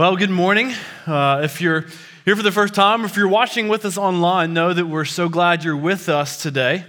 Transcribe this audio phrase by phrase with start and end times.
[0.00, 0.72] Well, good morning.
[1.06, 1.84] Uh, if you're
[2.24, 5.28] here for the first time, if you're watching with us online, know that we're so
[5.28, 6.86] glad you're with us today.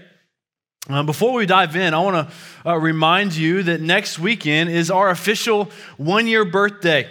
[0.89, 4.89] Uh, before we dive in, I want to uh, remind you that next weekend is
[4.89, 7.05] our official one year birthday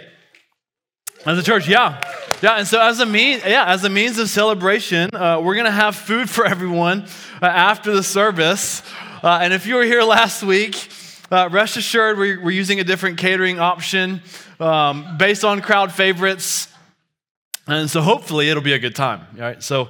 [1.27, 1.67] as a church.
[1.67, 2.01] Yeah.
[2.41, 5.69] Yeah, and so as a mean, yeah, as a means of celebration, uh, we're gonna
[5.69, 7.05] have food for everyone
[7.43, 8.81] uh, after the service.
[9.21, 10.73] Uh, and if you were here last week,
[11.31, 14.21] uh, rest assured we're, we're using a different catering option
[14.59, 16.67] um, based on crowd favorites.
[17.67, 19.25] And so hopefully it'll be a good time.
[19.35, 19.63] All right.
[19.63, 19.87] So,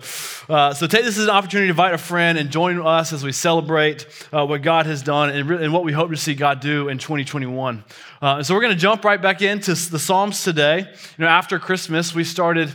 [0.49, 3.23] uh, so take this as an opportunity to invite a friend and join us as
[3.23, 6.35] we celebrate uh, what God has done and, re- and, what we hope to see
[6.35, 7.83] God do in 2021.
[8.21, 10.79] Uh, so we're going to jump right back into the Psalms today.
[10.79, 12.71] You know, after Christmas, we started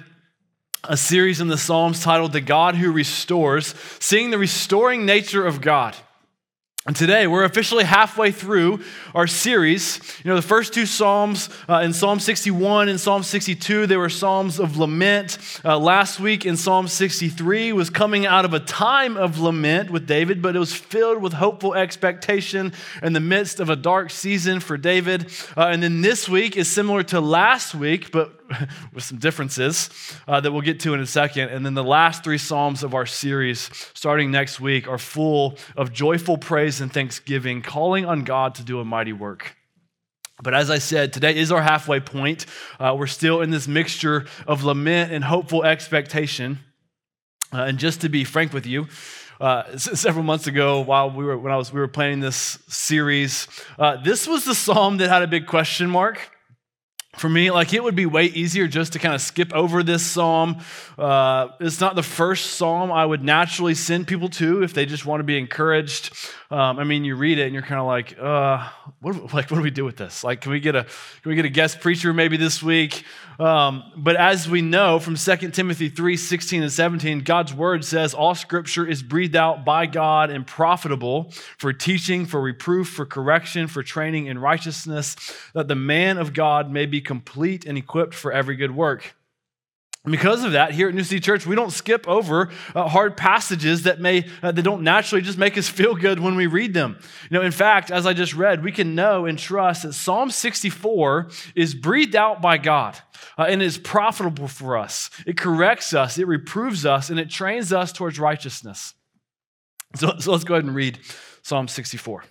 [0.83, 5.61] a series in the Psalms titled "The God Who Restores," seeing the restoring nature of
[5.61, 5.95] God.
[6.87, 8.79] And today we're officially halfway through
[9.13, 9.99] our series.
[10.23, 14.09] You know, the first two Psalms uh, in Psalm 61 and Psalm 62, they were
[14.09, 15.37] Psalms of lament.
[15.65, 20.07] Uh, last week in Psalm 63 was coming out of a time of lament with
[20.07, 24.61] David, but it was filled with hopeful expectation in the midst of a dark season
[24.61, 25.29] for David.
[25.57, 28.33] Uh, and then this week is similar to last week, but
[28.93, 29.91] with some differences
[30.29, 31.49] uh, that we'll get to in a second.
[31.51, 35.93] And then the last three Psalms of our series, starting next week, are full of
[35.93, 39.57] joyful praise and thanksgiving, calling on God to do a mighty work.
[40.43, 42.47] But as I said, today is our halfway point.
[42.79, 46.59] Uh, we're still in this mixture of lament and hopeful expectation.
[47.53, 48.87] Uh, and just to be frank with you,
[49.41, 53.49] uh, several months ago, while we were when I was we were planning this series,
[53.79, 56.36] uh, this was the psalm that had a big question mark
[57.17, 60.05] for me, like it would be way easier just to kind of skip over this
[60.05, 60.59] psalm.
[60.99, 65.07] Uh, it's not the first psalm I would naturally send people to if they just
[65.07, 66.15] want to be encouraged.
[66.51, 68.69] Um, I mean, you read it and you're kind of like, uh,
[69.01, 70.23] what, like, what do we do with this?
[70.23, 73.05] Like, can we get a can we get a guest preacher maybe this week?
[73.39, 78.15] Um, but as we know from 2 Timothy 3, 16 and 17, God's word says
[78.15, 83.67] all scripture is breathed out by God and profitable for teaching, for reproof, for correction,
[83.67, 85.17] for training in righteousness,
[85.53, 89.15] that the man of God may be complete and equipped for every good work.
[90.09, 93.83] Because of that, here at New City Church, we don't skip over uh, hard passages
[93.83, 96.99] that may uh, that don't naturally just make us feel good when we read them.
[97.29, 100.31] You know, in fact, as I just read, we can know and trust that Psalm
[100.31, 102.97] 64 is breathed out by God
[103.37, 105.11] uh, and is profitable for us.
[105.27, 108.95] It corrects us, it reproves us, and it trains us towards righteousness.
[109.97, 111.01] So, so let's go ahead and read
[111.43, 112.23] Psalm 64.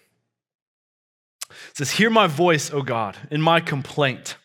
[1.50, 4.38] It says, "Hear my voice, O God, in my complaint."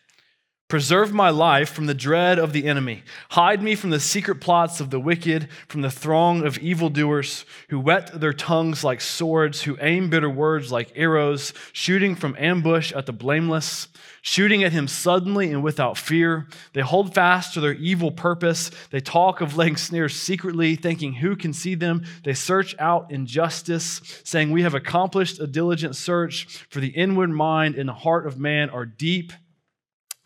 [0.71, 3.03] Preserve my life from the dread of the enemy.
[3.31, 7.77] Hide me from the secret plots of the wicked, from the throng of evildoers who
[7.77, 13.05] whet their tongues like swords, who aim bitter words like arrows, shooting from ambush at
[13.05, 13.89] the blameless,
[14.21, 16.47] shooting at him suddenly and without fear.
[16.71, 18.71] They hold fast to their evil purpose.
[18.91, 22.05] They talk of laying snares secretly, thinking who can see them.
[22.23, 27.75] They search out injustice, saying, We have accomplished a diligent search, for the inward mind
[27.75, 29.33] and the heart of man are deep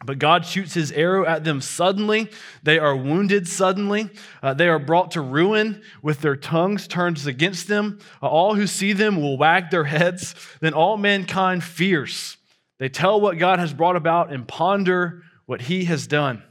[0.05, 2.29] but God shoots his arrow at them suddenly.
[2.63, 4.09] They are wounded suddenly.
[4.41, 7.99] Uh, they are brought to ruin with their tongues turned against them.
[8.21, 10.35] Uh, all who see them will wag their heads.
[10.61, 12.37] Then all mankind fears.
[12.77, 16.43] They tell what God has brought about and ponder what he has done.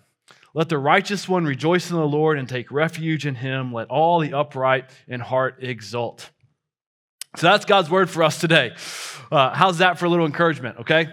[0.54, 3.72] Let the righteous one rejoice in the Lord and take refuge in him.
[3.72, 6.30] Let all the upright in heart exult.
[7.36, 8.72] So that's God's word for us today.
[9.32, 11.08] Uh, how's that for a little encouragement, okay?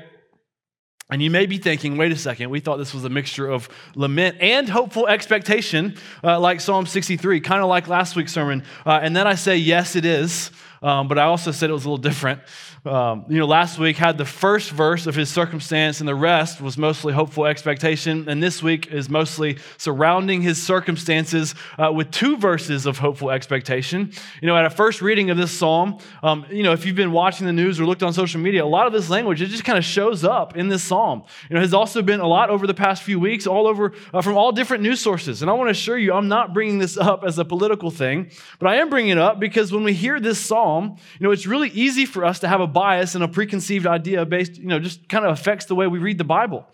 [1.11, 3.67] And you may be thinking, wait a second, we thought this was a mixture of
[3.95, 8.63] lament and hopeful expectation, uh, like Psalm 63, kind of like last week's sermon.
[8.85, 10.51] Uh, and then I say, yes, it is.
[10.81, 12.41] Um, but I also said it was a little different
[12.83, 16.59] um, you know, last week had the first verse of his circumstance, and the rest
[16.61, 18.27] was mostly hopeful expectation.
[18.27, 24.11] And this week is mostly surrounding his circumstances uh, with two verses of hopeful expectation.
[24.41, 27.11] You know, at a first reading of this psalm, um, you know, if you've been
[27.11, 29.63] watching the news or looked on social media, a lot of this language, it just
[29.63, 31.23] kind of shows up in this psalm.
[31.49, 33.93] You know, it has also been a lot over the past few weeks, all over
[34.11, 35.43] uh, from all different news sources.
[35.43, 38.31] And I want to assure you, I'm not bringing this up as a political thing,
[38.57, 41.45] but I am bringing it up because when we hear this psalm, you know, it's
[41.45, 44.79] really easy for us to have a bias and a preconceived idea based, you know,
[44.79, 46.65] just kind of affects the way we read the Bible.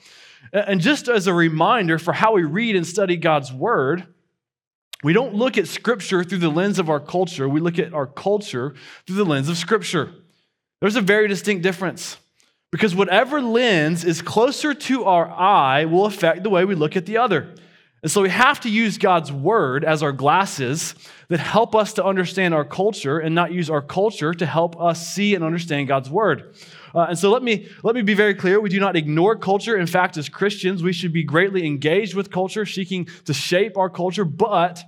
[0.54, 4.06] And just as a reminder for how we read and study God's word,
[5.04, 7.48] we don't look at scripture through the lens of our culture.
[7.48, 10.12] We look at our culture through the lens of scripture.
[10.82, 12.18] There's a very distinct difference
[12.72, 17.06] because whatever lens is closer to our eye will affect the way we look at
[17.06, 17.56] the other.
[18.04, 20.94] And so we have to use God's word as our glasses
[21.30, 25.14] that help us to understand our culture and not use our culture to help us
[25.14, 26.56] see and understand God's word.
[26.94, 28.60] Uh, and so let me, let me be very clear.
[28.62, 29.76] We do not ignore culture.
[29.76, 33.90] In fact, as Christians, we should be greatly engaged with culture, seeking to shape our
[33.90, 34.84] culture, but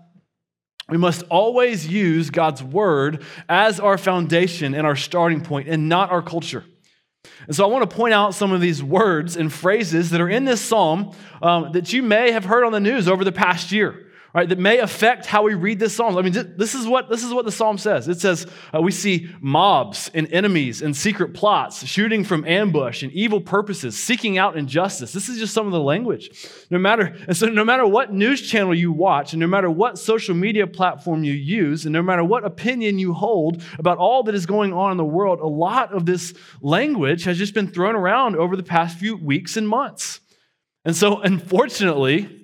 [0.87, 6.11] we must always use God's word as our foundation and our starting point and not
[6.11, 6.63] our culture.
[7.47, 10.29] And so I want to point out some of these words and phrases that are
[10.29, 13.71] in this psalm um, that you may have heard on the news over the past
[13.71, 16.17] year right, that may affect how we read this psalm.
[16.17, 18.07] I mean, this is what, this is what the psalm says.
[18.07, 23.11] It says, uh, we see mobs and enemies and secret plots, shooting from ambush and
[23.11, 25.13] evil purposes, seeking out injustice.
[25.13, 26.29] This is just some of the language.
[26.69, 29.97] No matter, and so no matter what news channel you watch, and no matter what
[29.97, 34.35] social media platform you use, and no matter what opinion you hold about all that
[34.35, 37.95] is going on in the world, a lot of this language has just been thrown
[37.95, 40.19] around over the past few weeks and months.
[40.85, 42.38] And so, unfortunately,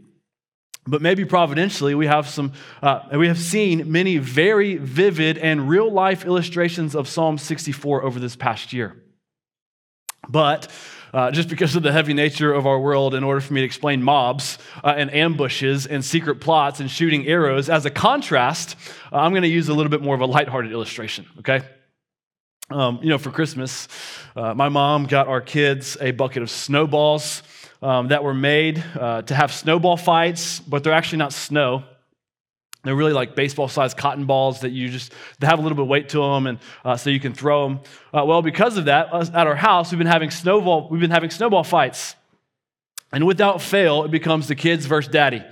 [0.88, 5.92] but maybe providentially, we have some, uh, we have seen many very vivid and real
[5.92, 8.96] life illustrations of Psalm 64 over this past year.
[10.30, 10.72] But
[11.14, 13.66] uh, just because of the heavy nature of our world, in order for me to
[13.66, 18.76] explain mobs uh, and ambushes and secret plots and shooting arrows, as a contrast,
[19.12, 21.62] uh, I'm going to use a little bit more of a lighthearted illustration, okay?
[22.70, 23.88] Um, you know, for Christmas,
[24.36, 27.44] uh, my mom got our kids a bucket of snowballs
[27.82, 31.84] um, that were made uh, to have snowball fights, but they're actually not snow.
[32.84, 35.82] They're really like baseball sized cotton balls that you just they have a little bit
[35.84, 37.80] of weight to them, and uh, so you can throw them.
[38.14, 41.32] Uh, well, because of that, at our house we've been having snowball we've been having
[41.32, 42.16] snowball fights,
[43.12, 45.44] and without fail, it becomes the kids versus daddy.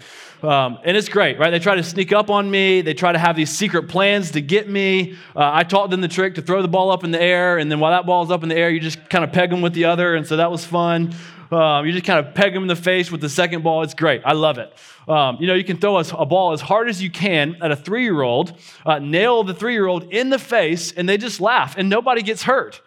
[0.43, 1.51] Um, and it's great, right?
[1.51, 2.81] They try to sneak up on me.
[2.81, 5.13] They try to have these secret plans to get me.
[5.33, 7.71] Uh, I taught them the trick to throw the ball up in the air, and
[7.71, 9.73] then while that ball's up in the air, you just kind of peg them with
[9.73, 11.15] the other, and so that was fun.
[11.53, 13.83] Um, you just kind of peg them in the face with the second ball.
[13.83, 14.21] It's great.
[14.25, 14.73] I love it.
[15.07, 17.71] Um, you know, you can throw a, a, ball as hard as you can at
[17.71, 21.17] a three year old, uh, nail the three year old in the face, and they
[21.17, 22.81] just laugh, and nobody gets hurt.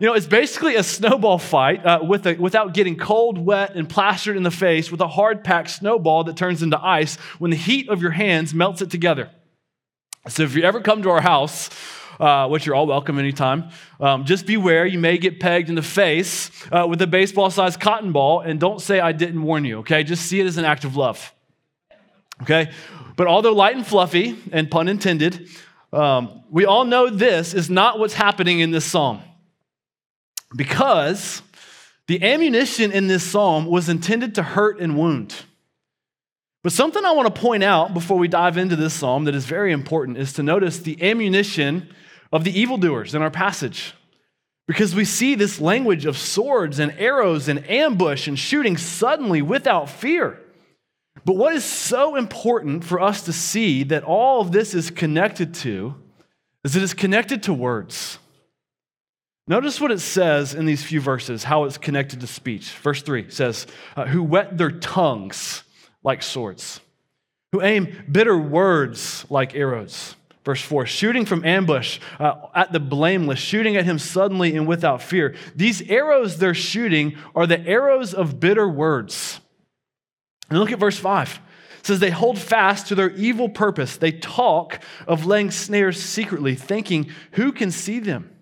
[0.00, 3.88] You know, it's basically a snowball fight uh, with a, without getting cold, wet, and
[3.88, 7.56] plastered in the face with a hard packed snowball that turns into ice when the
[7.56, 9.30] heat of your hands melts it together.
[10.28, 11.70] So if you ever come to our house,
[12.18, 13.70] uh, which you're all welcome anytime.
[14.00, 17.80] Um, just beware, you may get pegged in the face uh, with a baseball sized
[17.80, 20.02] cotton ball, and don't say I didn't warn you, okay?
[20.02, 21.32] Just see it as an act of love,
[22.42, 22.70] okay?
[23.16, 25.48] But although light and fluffy, and pun intended,
[25.92, 29.20] um, we all know this is not what's happening in this psalm.
[30.56, 31.42] Because
[32.06, 35.34] the ammunition in this psalm was intended to hurt and wound.
[36.62, 39.44] But something I want to point out before we dive into this psalm that is
[39.46, 41.88] very important is to notice the ammunition
[42.32, 43.94] of the evildoers in our passage.
[44.66, 49.88] Because we see this language of swords and arrows and ambush and shooting suddenly without
[49.88, 50.38] fear.
[51.24, 55.54] But what is so important for us to see that all of this is connected
[55.54, 55.94] to
[56.64, 58.18] is it is connected to words.
[59.46, 62.70] Notice what it says in these few verses, how it's connected to speech.
[62.70, 63.66] Verse 3 says,
[63.96, 65.64] uh, Who whet their tongues
[66.04, 66.80] like swords,
[67.52, 70.14] who aim bitter words like arrows.
[70.48, 75.02] Verse 4 shooting from ambush uh, at the blameless, shooting at him suddenly and without
[75.02, 75.34] fear.
[75.54, 79.40] These arrows they're shooting are the arrows of bitter words.
[80.48, 81.38] And look at verse 5.
[81.80, 83.98] It says, They hold fast to their evil purpose.
[83.98, 88.34] They talk of laying snares secretly, thinking, Who can see them?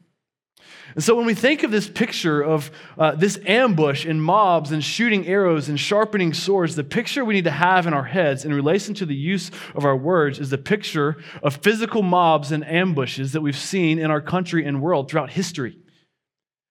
[0.96, 4.82] And so when we think of this picture of uh, this ambush and mobs and
[4.82, 8.54] shooting arrows and sharpening swords, the picture we need to have in our heads in
[8.54, 13.32] relation to the use of our words is the picture of physical mobs and ambushes
[13.32, 15.76] that we've seen in our country and world throughout history.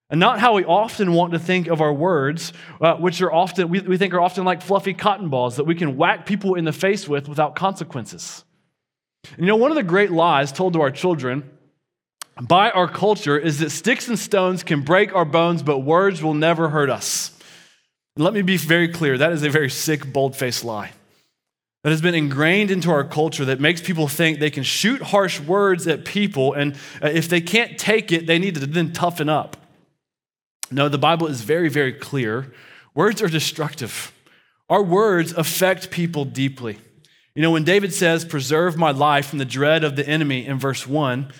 [0.10, 2.52] And not how we often want to think of our words,
[2.82, 5.76] uh, which are often, we, we think are often like fluffy cotton balls that we
[5.76, 8.44] can whack people in the face with without consequences.
[9.34, 11.52] And you know, one of the great lies told to our children
[12.42, 16.34] by our culture is that sticks and stones can break our bones, but words will
[16.34, 17.32] never hurt us.
[18.18, 20.92] let me be very clear that is a very sick, bold faced lie
[21.86, 25.40] that has been ingrained into our culture that makes people think they can shoot harsh
[25.40, 29.30] words at people, and uh, if they can't take it, they need to then toughen
[29.30, 29.56] up.
[30.72, 32.52] No, the Bible is very, very clear.
[32.96, 34.12] Words are destructive.
[34.68, 36.80] Our words affect people deeply.
[37.36, 40.58] You know, when David says, Preserve my life from the dread of the enemy in
[40.58, 41.32] verse 1,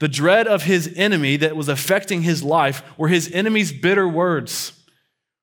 [0.00, 4.72] the dread of his enemy that was affecting his life were his enemy's bitter words.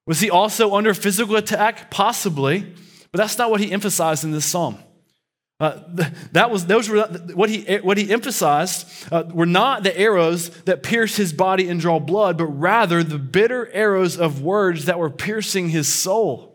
[0.05, 1.89] Was he also under physical attack?
[1.89, 2.61] Possibly,
[3.11, 4.77] but that's not what he emphasized in this psalm.
[5.59, 5.79] Uh,
[6.31, 7.03] that was those were
[7.35, 11.79] what he what he emphasized uh, were not the arrows that pierce his body and
[11.79, 16.50] draw blood, but rather the bitter arrows of words that were piercing his soul.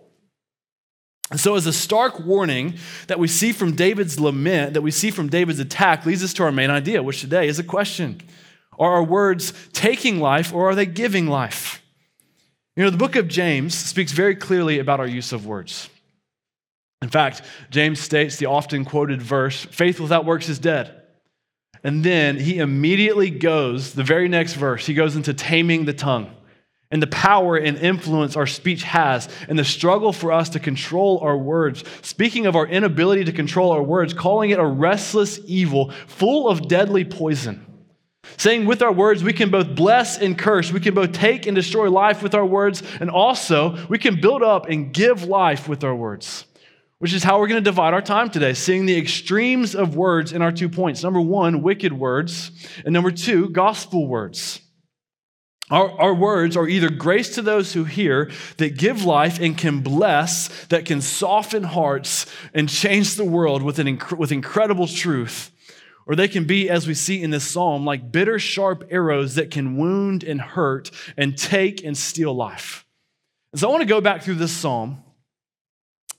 [1.34, 2.74] So, as a stark warning
[3.08, 6.44] that we see from David's lament, that we see from David's attack, leads us to
[6.44, 8.20] our main idea, which today is a question
[8.78, 11.82] Are our words taking life or are they giving life?
[12.76, 15.88] You know, the book of James speaks very clearly about our use of words.
[17.02, 21.02] In fact, James states the often quoted verse faith without works is dead.
[21.82, 26.34] And then he immediately goes, the very next verse, he goes into taming the tongue
[26.90, 31.18] and the power and influence our speech has, and the struggle for us to control
[31.20, 31.84] our words.
[32.02, 36.68] Speaking of our inability to control our words, calling it a restless evil full of
[36.68, 37.64] deadly poison.
[38.38, 40.72] Saying with our words, we can both bless and curse.
[40.72, 44.42] We can both take and destroy life with our words, and also we can build
[44.42, 46.44] up and give life with our words.
[46.98, 50.32] Which is how we're going to divide our time today, seeing the extremes of words
[50.32, 51.02] in our two points.
[51.02, 52.50] Number one, wicked words,
[52.84, 54.60] and number two, gospel words.
[55.68, 59.80] Our, our, words are either grace to those who hear that give life and can
[59.80, 65.50] bless, that can soften hearts and change the world with, an inc- with incredible truth,
[66.06, 69.50] or they can be, as we see in this psalm, like bitter, sharp arrows that
[69.50, 72.86] can wound and hurt and take and steal life.
[73.50, 75.02] And so I want to go back through this psalm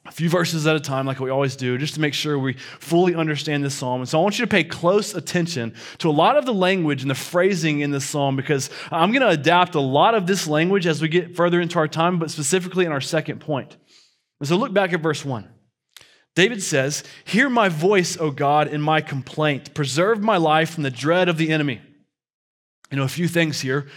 [0.07, 2.53] a few verses at a time, like we always do, just to make sure we
[2.53, 4.01] fully understand this psalm.
[4.01, 7.01] And so I want you to pay close attention to a lot of the language
[7.01, 10.47] and the phrasing in this psalm because I'm going to adapt a lot of this
[10.47, 13.75] language as we get further into our time, but specifically in our second point.
[14.39, 15.47] And so look back at verse 1.
[16.35, 19.73] David says, Hear my voice, O God, in my complaint.
[19.73, 21.81] Preserve my life from the dread of the enemy.
[22.91, 23.87] You know, a few things here.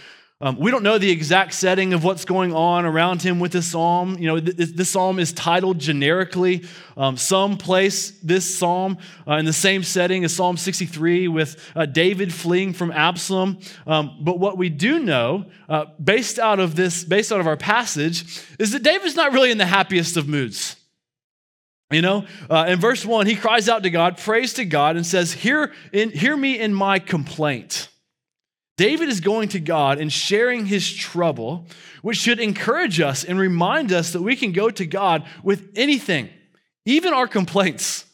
[0.43, 3.67] Um, we don't know the exact setting of what's going on around him with this
[3.67, 4.17] psalm.
[4.17, 6.65] You know, this, this psalm is titled generically.
[6.97, 11.85] Um, some place this psalm uh, in the same setting as Psalm 63 with uh,
[11.85, 13.59] David fleeing from Absalom.
[13.85, 17.57] Um, but what we do know, uh, based out of this, based out of our
[17.57, 20.75] passage, is that David's not really in the happiest of moods.
[21.91, 25.05] You know, uh, in verse one, he cries out to God, prays to God, and
[25.05, 27.89] says, "Hear, in, hear me in my complaint."
[28.81, 31.67] David is going to God and sharing his trouble,
[32.01, 36.31] which should encourage us and remind us that we can go to God with anything,
[36.83, 38.05] even our complaints.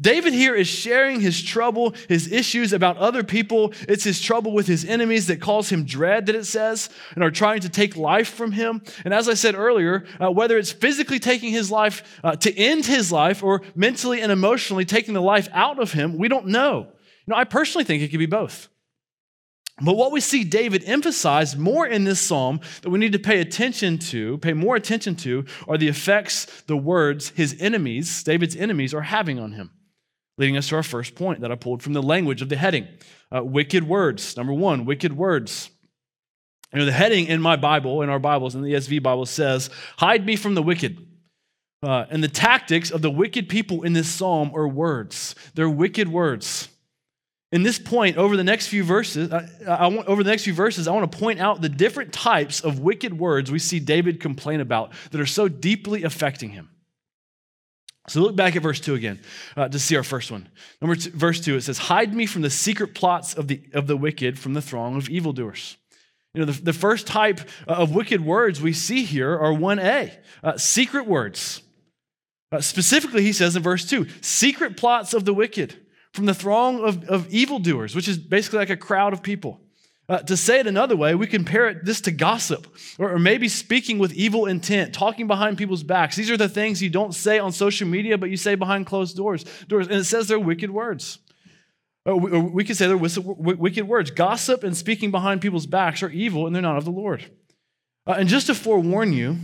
[0.00, 3.72] David here is sharing his trouble, his issues about other people.
[3.88, 7.30] It's his trouble with his enemies that cause him dread, that it says, and are
[7.30, 8.82] trying to take life from him.
[9.04, 12.86] And as I said earlier, uh, whether it's physically taking his life uh, to end
[12.86, 16.88] his life or mentally and emotionally taking the life out of him, we don't know.
[17.24, 18.68] You know, I personally think it could be both.
[19.80, 23.40] But what we see David emphasize more in this psalm that we need to pay
[23.40, 28.92] attention to, pay more attention to, are the effects the words his enemies, David's enemies,
[28.92, 29.70] are having on him.
[30.36, 32.88] Leading us to our first point that I pulled from the language of the heading
[33.34, 34.36] uh, wicked words.
[34.36, 35.70] Number one, wicked words.
[36.72, 39.70] You know, the heading in my Bible, in our Bibles, in the ESV Bible says,
[39.96, 41.06] Hide me from the wicked.
[41.82, 45.34] Uh, and the tactics of the wicked people in this psalm are words.
[45.54, 46.68] They're wicked words.
[47.50, 50.52] In this point, over the next few verses, I, I want, over the next few
[50.52, 54.20] verses, I want to point out the different types of wicked words we see David
[54.20, 56.68] complain about that are so deeply affecting him.
[58.06, 59.20] So look back at verse 2 again
[59.56, 60.48] uh, to see our first one.
[60.80, 63.86] Number two, verse 2, it says, Hide me from the secret plots of the, of
[63.86, 65.76] the wicked, from the throng of evildoers.
[66.34, 70.12] You know, the, the first type of wicked words we see here are 1a,
[70.42, 71.62] uh, secret words.
[72.50, 75.76] Uh, specifically, he says in verse 2, secret plots of the wicked
[76.18, 79.60] from the throng of, of evildoers, which is basically like a crowd of people.
[80.08, 82.66] Uh, to say it another way, we compare it, this to gossip,
[82.98, 86.16] or, or, maybe speaking with evil intent, talking behind people's backs.
[86.16, 89.16] These are the things you don't say on social media, but you say behind closed
[89.16, 89.44] doors.
[89.68, 91.18] doors and it says they're wicked words.
[92.04, 94.10] Or we, or we could say they're wicked words.
[94.10, 97.24] Gossip and speaking behind people's backs are evil, and they're not of the Lord.
[98.08, 99.36] Uh, and just to forewarn you,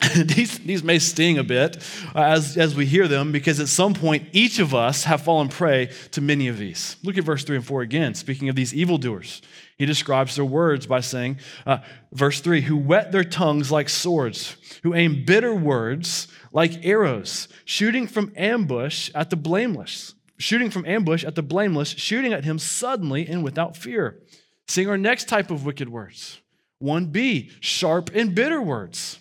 [0.14, 1.76] these, these may sting a bit
[2.14, 5.48] uh, as, as we hear them because at some point each of us have fallen
[5.48, 6.96] prey to many of these.
[7.02, 8.14] Look at verse 3 and 4 again.
[8.14, 9.42] Speaking of these evildoers,
[9.76, 11.78] he describes their words by saying, uh,
[12.12, 18.06] verse 3 who whet their tongues like swords, who aim bitter words like arrows, shooting
[18.06, 23.26] from ambush at the blameless, shooting from ambush at the blameless, shooting at him suddenly
[23.26, 24.20] and without fear.
[24.68, 26.40] Seeing our next type of wicked words
[26.82, 29.18] 1b, sharp and bitter words.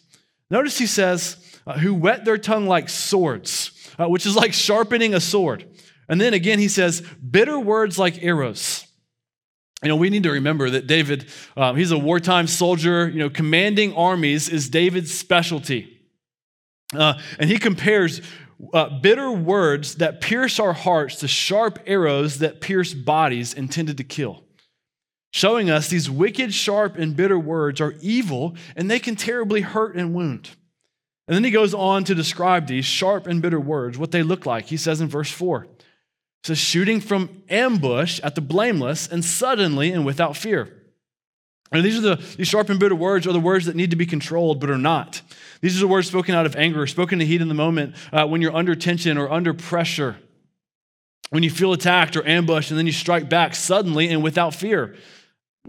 [0.50, 5.14] Notice he says, uh, who whet their tongue like swords, uh, which is like sharpening
[5.14, 5.66] a sword.
[6.08, 8.86] And then again, he says, bitter words like arrows.
[9.84, 13.10] You know, we need to remember that David, um, he's a wartime soldier.
[13.10, 16.00] You know, commanding armies is David's specialty.
[16.96, 18.22] Uh, and he compares
[18.74, 24.04] uh, bitter words that pierce our hearts to sharp arrows that pierce bodies intended to
[24.04, 24.47] kill
[25.32, 29.96] showing us these wicked, sharp, and bitter words are evil and they can terribly hurt
[29.96, 30.50] and wound.
[31.28, 34.46] And then he goes on to describe these sharp and bitter words, what they look
[34.46, 34.68] like.
[34.68, 35.68] He says in verse 4 He
[36.44, 40.74] says, shooting from ambush at the blameless and suddenly and without fear.
[41.70, 43.98] And these are the these sharp and bitter words are the words that need to
[43.98, 45.22] be controlled but are not.
[45.60, 48.26] These are the words spoken out of anger, spoken to heat in the moment, uh,
[48.26, 50.16] when you're under tension or under pressure,
[51.30, 54.96] when you feel attacked or ambushed, and then you strike back suddenly and without fear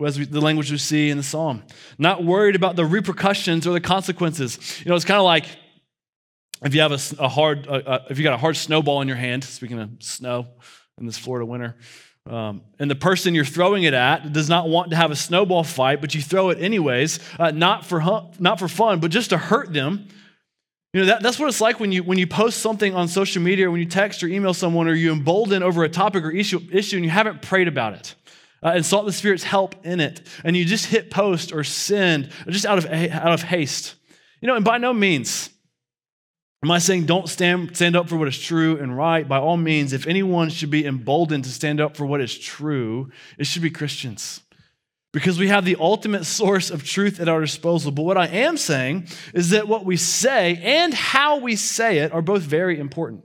[0.06, 1.62] as we, the language we see in the psalm.
[1.98, 4.80] Not worried about the repercussions or the consequences.
[4.80, 5.46] You know, it's kind of like
[6.62, 7.66] if you have a, a hard,
[8.10, 9.44] if you got a hard snowball in your hand.
[9.44, 10.46] Speaking of snow
[10.98, 11.76] in this Florida winter,
[12.28, 15.64] um, and the person you're throwing it at does not want to have a snowball
[15.64, 18.00] fight, but you throw it anyways, uh, not for
[18.38, 20.08] not for fun, but just to hurt them.
[20.92, 23.42] You know that, that's what it's like when you when you post something on social
[23.42, 26.60] media, when you text or email someone, or you embolden over a topic or issue,
[26.72, 28.14] issue and you haven't prayed about it
[28.62, 32.30] uh, and sought the Spirit's help in it, and you just hit post or send
[32.48, 33.94] just out of, out of haste.
[34.40, 35.50] You know, and by no means
[36.62, 39.26] am I saying don't stand, stand up for what is true and right.
[39.28, 43.10] By all means, if anyone should be emboldened to stand up for what is true,
[43.38, 44.42] it should be Christians.
[45.12, 47.90] Because we have the ultimate source of truth at our disposal.
[47.90, 52.12] But what I am saying is that what we say and how we say it
[52.12, 53.24] are both very important.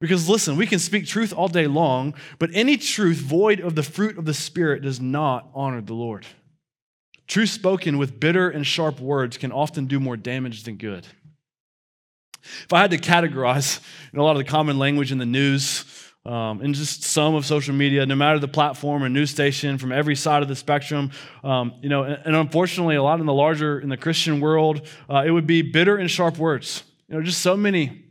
[0.00, 3.82] Because listen, we can speak truth all day long, but any truth void of the
[3.82, 6.26] fruit of the Spirit does not honor the Lord.
[7.26, 11.06] Truth spoken with bitter and sharp words can often do more damage than good.
[12.42, 13.80] If I had to categorize
[14.12, 15.84] in a lot of the common language in the news
[16.24, 19.92] um, and just some of social media, no matter the platform or news station from
[19.92, 21.10] every side of the spectrum,
[21.42, 24.86] um, you know, and, and, unfortunately, a lot in the larger, in the Christian world,
[25.10, 26.84] uh, it would be bitter and sharp words.
[27.08, 28.04] You know, just so many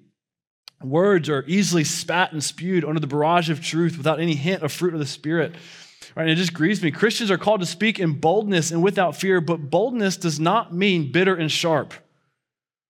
[0.81, 4.71] Words are easily spat and spewed under the barrage of truth without any hint of
[4.71, 5.55] fruit of the Spirit.
[6.15, 6.91] Right, and it just grieves me.
[6.91, 11.11] Christians are called to speak in boldness and without fear, but boldness does not mean
[11.11, 11.93] bitter and sharp.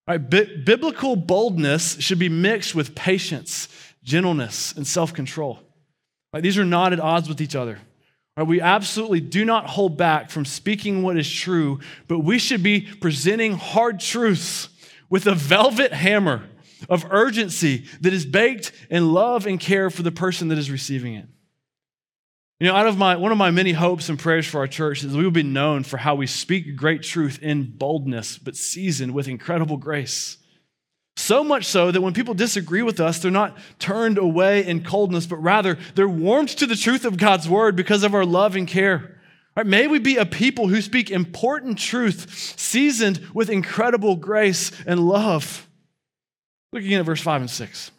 [0.07, 3.67] Right, B- biblical boldness should be mixed with patience,
[4.03, 5.59] gentleness, and self control.
[6.33, 7.79] Right, these are not at odds with each other.
[8.35, 12.63] Right, we absolutely do not hold back from speaking what is true, but we should
[12.63, 14.69] be presenting hard truths
[15.09, 16.43] with a velvet hammer
[16.89, 21.15] of urgency that is baked in love and care for the person that is receiving
[21.15, 21.27] it.
[22.59, 25.03] You know, out of my one of my many hopes and prayers for our church
[25.03, 29.13] is we will be known for how we speak great truth in boldness, but seasoned
[29.13, 30.37] with incredible grace.
[31.17, 35.25] So much so that when people disagree with us, they're not turned away in coldness,
[35.25, 38.67] but rather they're warmed to the truth of God's word because of our love and
[38.67, 39.19] care.
[39.55, 39.65] Right?
[39.65, 45.66] May we be a people who speak important truth, seasoned with incredible grace and love.
[46.71, 47.91] Look again at verse 5 and 6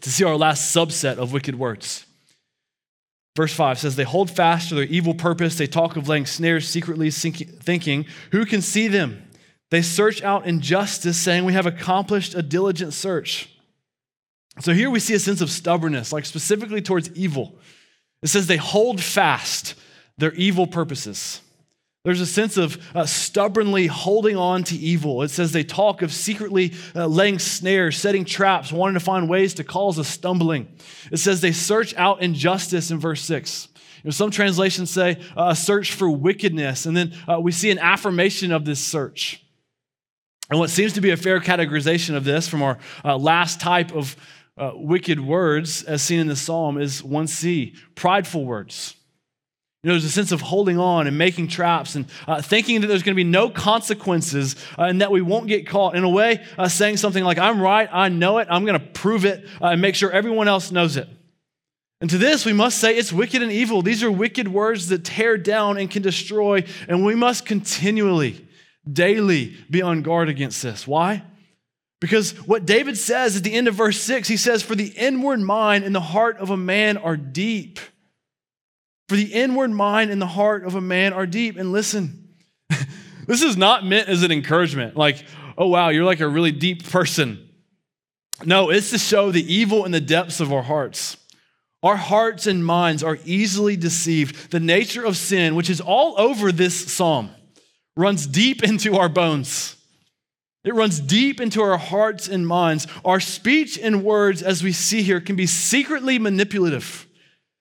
[0.00, 2.06] to see our last subset of wicked words.
[3.36, 5.56] Verse 5 says, They hold fast to their evil purpose.
[5.56, 9.28] They talk of laying snares secretly, thinking, Who can see them?
[9.70, 13.48] They search out injustice, saying, We have accomplished a diligent search.
[14.60, 17.58] So here we see a sense of stubbornness, like specifically towards evil.
[18.22, 19.74] It says they hold fast
[20.16, 21.40] their evil purposes.
[22.04, 25.22] There's a sense of uh, stubbornly holding on to evil.
[25.22, 29.54] It says they talk of secretly uh, laying snares, setting traps, wanting to find ways
[29.54, 30.68] to cause us stumbling.
[31.10, 33.68] It says they search out injustice in verse 6.
[33.74, 37.70] You know, some translations say uh, a search for wickedness, and then uh, we see
[37.70, 39.42] an affirmation of this search.
[40.50, 43.94] And what seems to be a fair categorization of this from our uh, last type
[43.94, 44.14] of
[44.58, 48.94] uh, wicked words, as seen in the psalm, is 1c prideful words.
[49.84, 52.86] You know, there's a sense of holding on and making traps and uh, thinking that
[52.86, 55.94] there's going to be no consequences uh, and that we won't get caught.
[55.94, 58.86] In a way, uh, saying something like, I'm right, I know it, I'm going to
[58.86, 61.06] prove it uh, and make sure everyone else knows it.
[62.00, 63.82] And to this, we must say it's wicked and evil.
[63.82, 68.48] These are wicked words that tear down and can destroy, and we must continually,
[68.90, 70.86] daily be on guard against this.
[70.86, 71.24] Why?
[72.00, 75.40] Because what David says at the end of verse 6, he says, For the inward
[75.40, 77.78] mind and the heart of a man are deep.
[79.08, 81.56] For the inward mind and the heart of a man are deep.
[81.56, 82.28] And listen,
[83.26, 85.24] this is not meant as an encouragement, like,
[85.58, 87.48] oh, wow, you're like a really deep person.
[88.44, 91.16] No, it's to show the evil in the depths of our hearts.
[91.82, 94.50] Our hearts and minds are easily deceived.
[94.50, 97.30] The nature of sin, which is all over this psalm,
[97.96, 99.76] runs deep into our bones.
[100.64, 102.86] It runs deep into our hearts and minds.
[103.04, 107.06] Our speech and words, as we see here, can be secretly manipulative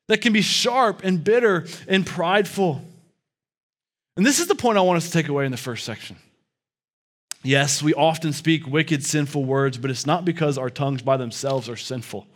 [0.07, 2.81] that can be sharp and bitter and prideful.
[4.15, 6.17] And this is the point I want us to take away in the first section.
[7.43, 11.67] Yes, we often speak wicked, sinful words, but it's not because our tongues by themselves
[11.67, 12.27] are sinful.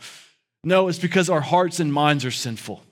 [0.63, 2.83] No, it's because our hearts and minds are sinful.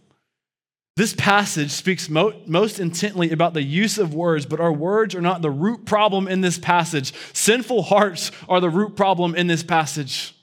[0.96, 5.22] This passage speaks mo- most intently about the use of words, but our words are
[5.22, 7.14] not the root problem in this passage.
[7.34, 10.35] Sinful hearts are the root problem in this passage.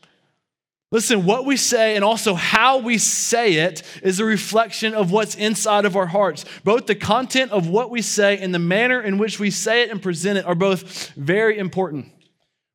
[0.92, 5.34] Listen, what we say and also how we say it is a reflection of what's
[5.34, 6.44] inside of our hearts.
[6.64, 9.90] Both the content of what we say and the manner in which we say it
[9.90, 12.12] and present it are both very important.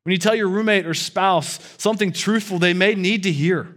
[0.02, 3.76] When you tell your roommate or spouse something truthful they may need to hear,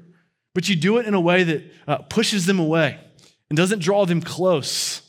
[0.56, 3.00] but you do it in a way that uh, pushes them away
[3.52, 5.04] and doesn't draw them close,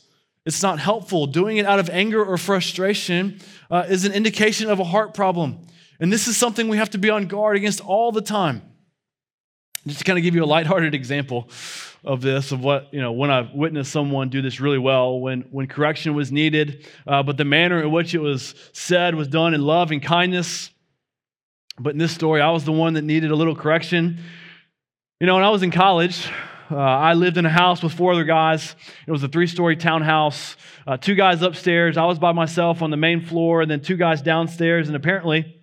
[0.45, 1.25] it's not helpful.
[1.25, 3.39] Doing it out of anger or frustration
[3.71, 5.65] uh, is an indication of a heart problem.
[5.99, 8.61] And this is something we have to be on guard against all the time.
[9.85, 11.49] Just to kind of give you a lighthearted example
[12.05, 15.41] of this, of what, you know, when I've witnessed someone do this really well, when,
[15.51, 19.53] when correction was needed, uh, but the manner in which it was said was done
[19.53, 20.69] in love and kindness.
[21.77, 24.19] But in this story, I was the one that needed a little correction.
[25.19, 26.29] You know, when I was in college,
[26.71, 28.75] uh, I lived in a house with four other guys.
[29.05, 30.55] It was a three story townhouse,
[30.87, 31.97] uh, two guys upstairs.
[31.97, 34.87] I was by myself on the main floor, and then two guys downstairs.
[34.87, 35.61] And apparently,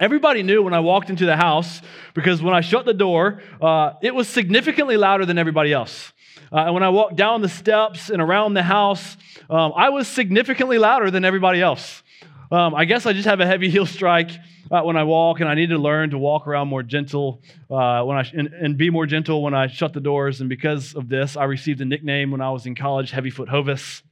[0.00, 1.82] Everybody knew when I walked into the house
[2.14, 6.12] because when I shut the door, uh, it was significantly louder than everybody else.
[6.52, 9.16] Uh, and when I walked down the steps and around the house,
[9.50, 12.02] um, I was significantly louder than everybody else.
[12.50, 14.30] Um, I guess I just have a heavy heel strike
[14.70, 18.02] uh, when I walk, and I need to learn to walk around more gentle uh,
[18.04, 20.40] when I sh- and, and, be more gentle when I shut the doors.
[20.40, 24.02] And because of this, I received a nickname when I was in college, Heavyfoot Hovis.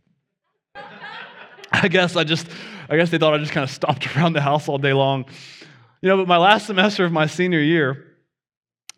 [1.72, 2.48] I guess I just,
[2.90, 5.26] I guess they thought I just kind of stomped around the house all day long.
[6.02, 8.16] You know, but my last semester of my senior year,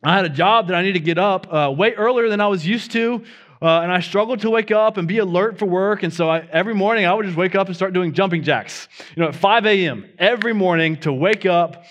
[0.02, 2.48] I had a job that I needed to get up uh, way earlier than I
[2.48, 3.24] was used to.
[3.60, 6.04] Uh, and I struggled to wake up and be alert for work.
[6.04, 8.88] And so I, every morning I would just wake up and start doing jumping jacks,
[9.16, 10.08] you know, at 5 a.m.
[10.18, 11.84] every morning to wake up.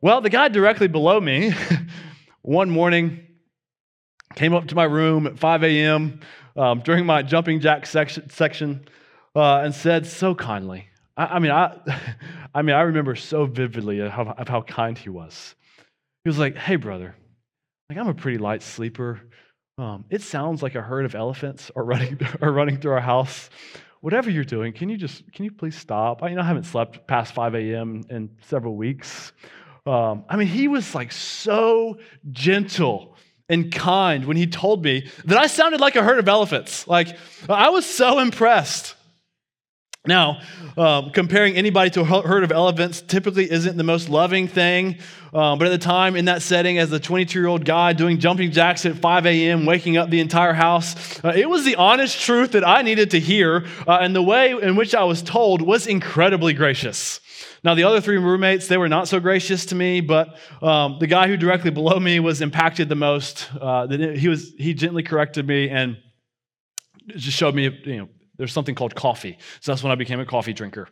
[0.00, 1.52] Well, the guy directly below me
[2.42, 3.26] one morning
[4.36, 6.20] came up to my room at 5 a.m.
[6.56, 8.86] Um, during my jumping jack section, section
[9.34, 11.76] uh, and said so kindly, I, I mean, I,
[12.58, 15.54] I mean, I remember so vividly of how, of how kind he was.
[16.24, 17.14] He was like, "Hey, brother,
[17.88, 19.20] like I'm a pretty light sleeper.
[19.78, 23.48] Um, it sounds like a herd of elephants are running are running through our house.
[24.00, 26.20] Whatever you're doing, can you just can you please stop?
[26.20, 28.02] I, you know, I haven't slept past 5 a.m.
[28.10, 29.30] in several weeks.
[29.86, 31.98] Um, I mean, he was like so
[32.32, 33.16] gentle
[33.48, 36.88] and kind when he told me that I sounded like a herd of elephants.
[36.88, 37.16] Like
[37.48, 38.96] I was so impressed.
[40.08, 40.40] Now,
[40.78, 44.96] um, comparing anybody to a herd of elephants typically isn't the most loving thing.
[45.34, 48.18] Um, but at the time, in that setting, as a 22 year old guy doing
[48.18, 52.18] jumping jacks at 5 a.m., waking up the entire house, uh, it was the honest
[52.18, 53.66] truth that I needed to hear.
[53.86, 57.20] Uh, and the way in which I was told was incredibly gracious.
[57.62, 61.06] Now, the other three roommates, they were not so gracious to me, but um, the
[61.06, 63.50] guy who directly below me was impacted the most.
[63.60, 65.98] Uh, he, was, he gently corrected me and
[67.08, 69.36] just showed me, you know, there's something called coffee.
[69.60, 70.88] So that's when I became a coffee drinker.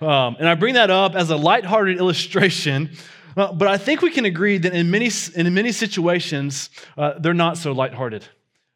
[0.00, 2.90] Um, and I bring that up as a lighthearted illustration,
[3.36, 7.32] uh, but I think we can agree that in many, in many situations, uh, they're
[7.32, 8.26] not so lighthearted,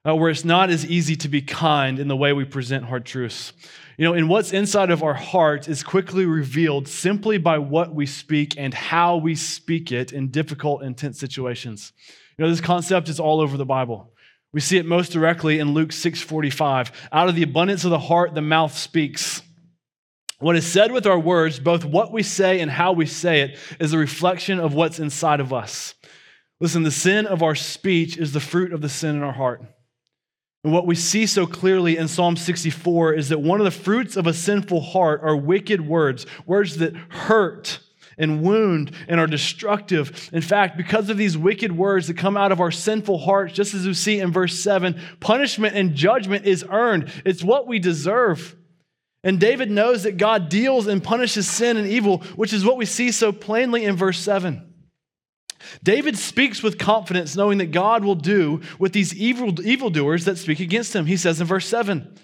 [0.07, 3.05] uh, where it's not as easy to be kind in the way we present hard
[3.05, 3.53] truths.
[3.99, 8.07] You know, and what's inside of our heart is quickly revealed simply by what we
[8.07, 11.93] speak and how we speak it in difficult, intense situations.
[12.37, 14.14] You know, this concept is all over the Bible.
[14.55, 16.93] We see it most directly in Luke 6:45.
[17.13, 19.43] Out of the abundance of the heart the mouth speaks.
[20.39, 23.59] What is said with our words, both what we say and how we say it,
[23.81, 25.95] is a reflection of what's inside of us.
[26.61, 29.61] Listen, the sin of our speech is the fruit of the sin in our heart.
[30.63, 34.17] And what we see so clearly in Psalm 64 is that one of the fruits
[34.17, 37.81] of a sinful heart are wicked words, words that hurt,
[38.19, 40.31] and wound and are destructive.
[40.33, 43.75] In fact, because of these wicked words that come out of our sinful hearts, just
[43.75, 47.11] as we see in verse 7, punishment and judgment is earned.
[47.25, 48.57] It's what we deserve.
[49.23, 52.85] And David knows that God deals and punishes sin and evil, which is what we
[52.85, 54.71] see so plainly in verse 7.
[55.83, 60.61] David speaks with confidence, knowing that God will do with these evil evildoers that speak
[60.61, 61.07] against him.
[61.07, 62.17] He says in verse 7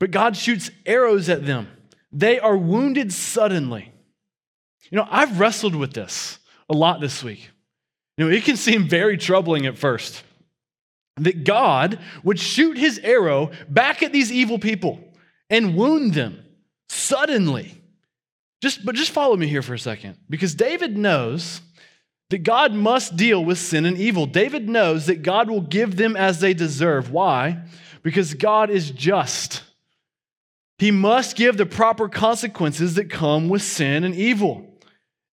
[0.00, 1.68] But God shoots arrows at them,
[2.10, 3.91] they are wounded suddenly.
[4.92, 7.50] You know, I've wrestled with this a lot this week.
[8.18, 10.22] You know, it can seem very troubling at first
[11.16, 15.00] that God would shoot his arrow back at these evil people
[15.48, 16.44] and wound them
[16.90, 17.74] suddenly.
[18.60, 21.62] Just, but just follow me here for a second, because David knows
[22.28, 24.26] that God must deal with sin and evil.
[24.26, 27.10] David knows that God will give them as they deserve.
[27.10, 27.64] Why?
[28.02, 29.62] Because God is just.
[30.78, 34.68] He must give the proper consequences that come with sin and evil.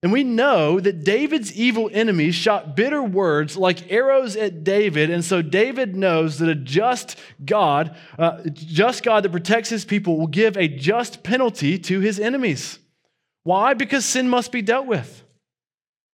[0.02, 5.10] And we know that David's evil enemies shot bitter words like arrows at David.
[5.10, 10.18] And so David knows that a just God, uh, just God that protects his people,
[10.18, 12.80] will give a just penalty to his enemies.
[13.44, 13.74] Why?
[13.74, 15.24] Because sin must be dealt with.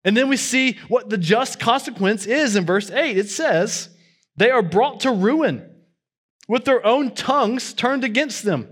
[0.04, 3.18] And then we see what the just consequence is in verse 8.
[3.18, 3.90] It says,
[4.36, 5.70] They are brought to ruin
[6.48, 8.68] with their own tongues turned against them.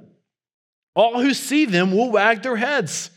[0.96, 3.10] All who see them will wag their heads.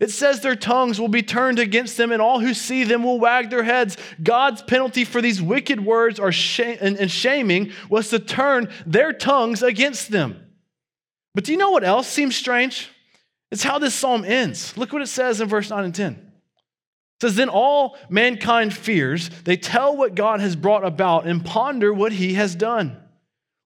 [0.00, 3.18] It says their tongues will be turned against them, and all who see them will
[3.18, 3.96] wag their heads.
[4.22, 9.62] God's penalty for these wicked words shame, and, and shaming was to turn their tongues
[9.62, 10.44] against them.
[11.34, 12.88] But do you know what else seems strange?
[13.50, 14.76] It's how this psalm ends.
[14.76, 16.12] Look what it says in verse 9 and 10.
[16.12, 16.20] It
[17.22, 22.12] says, Then all mankind fears, they tell what God has brought about and ponder what
[22.12, 22.96] he has done.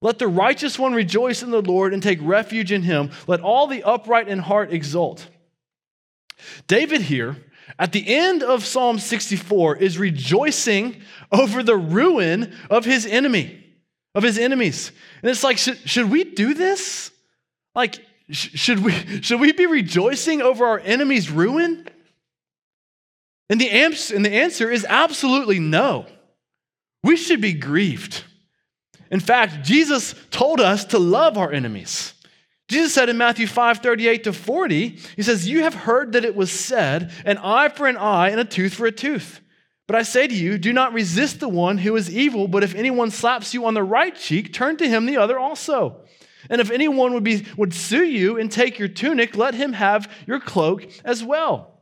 [0.01, 3.11] Let the righteous one rejoice in the Lord and take refuge in him.
[3.27, 5.27] Let all the upright in heart exult.
[6.67, 7.37] David here,
[7.79, 11.01] at the end of Psalm 64, is rejoicing
[11.31, 13.63] over the ruin of his enemy,
[14.13, 14.91] of his enemies.
[15.21, 17.11] And it's like, should, should we do this?
[17.75, 17.95] Like,
[18.29, 21.87] sh- should, we, should we be rejoicing over our enemy's ruin?
[23.49, 26.05] And the, ans- and the answer is absolutely no.
[27.03, 28.23] We should be grieved.
[29.11, 32.13] In fact, Jesus told us to love our enemies.
[32.69, 36.35] Jesus said in Matthew 5 38 to 40, He says, You have heard that it
[36.35, 39.41] was said, an eye for an eye and a tooth for a tooth.
[39.85, 42.73] But I say to you, do not resist the one who is evil, but if
[42.73, 46.01] anyone slaps you on the right cheek, turn to him the other also.
[46.49, 50.11] And if anyone would, be, would sue you and take your tunic, let him have
[50.25, 51.79] your cloak as well.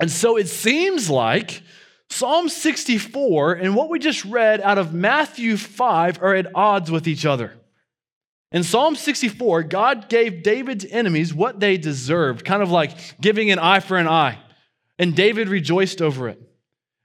[0.00, 1.62] And so it seems like
[2.10, 7.08] Psalm 64 and what we just read out of Matthew 5 are at odds with
[7.08, 7.54] each other.
[8.50, 13.58] In Psalm 64, God gave David's enemies what they deserved, kind of like giving an
[13.58, 14.38] eye for an eye.
[14.98, 16.40] And David rejoiced over it.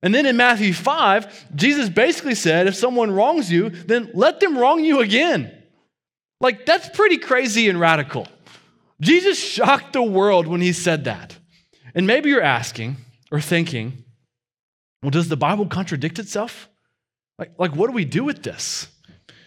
[0.01, 4.57] And then in Matthew 5, Jesus basically said, if someone wrongs you, then let them
[4.57, 5.63] wrong you again.
[6.41, 8.27] Like, that's pretty crazy and radical.
[8.99, 11.37] Jesus shocked the world when he said that.
[11.95, 12.97] And maybe you're asking
[13.31, 14.03] or thinking,
[15.01, 16.69] well, does the Bible contradict itself?
[17.37, 18.87] Like, like what do we do with this?